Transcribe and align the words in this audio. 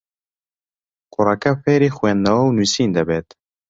کوڕەکە 1.13 1.51
فێری 1.61 1.95
خوێندنەوە 1.97 2.41
و 2.45 2.53
نووسین 2.57 2.89
دەبێت. 2.97 3.27